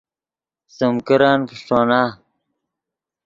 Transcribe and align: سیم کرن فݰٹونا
سیم 0.75 0.95
کرن 1.07 1.39
فݰٹونا 1.49 2.01